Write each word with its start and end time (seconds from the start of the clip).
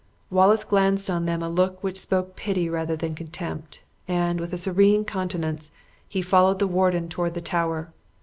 Wallace 0.31 0.63
glanced 0.63 1.11
on 1.11 1.27
them 1.27 1.43
a 1.43 1.47
look 1.47 1.83
which 1.83 1.99
spoke 1.99 2.35
pity 2.35 2.67
rather 2.67 2.95
than 2.95 3.13
contempt, 3.13 3.81
and, 4.07 4.39
with 4.39 4.51
a 4.51 4.57
serene 4.57 5.05
countenance, 5.05 5.69
he 6.09 6.23
followed 6.23 6.57
the 6.57 6.65
warden 6.65 7.07
toward 7.07 7.35
the 7.35 7.39
Tower. 7.39 7.87